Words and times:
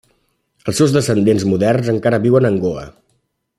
Els 0.71 0.79
seus 0.81 0.95
descendents 0.95 1.45
moderns 1.51 1.93
encara 1.95 2.21
viuen 2.25 2.51
en 2.53 2.59
Goa. 2.67 2.89